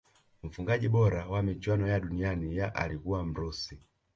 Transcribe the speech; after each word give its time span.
mfungaji 0.43 0.89
bora 0.89 1.27
wa 1.27 1.43
michuano 1.43 1.87
ya 1.87 1.99
duniani 1.99 2.57
ya 2.57 2.75
alikuwa 2.75 3.25
mrusi 3.25 3.79